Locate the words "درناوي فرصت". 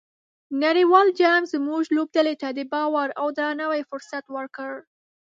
3.37-4.25